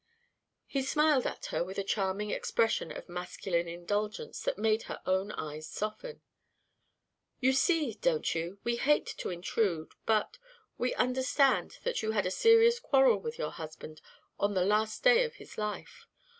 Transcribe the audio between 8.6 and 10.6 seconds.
we hate to intrude but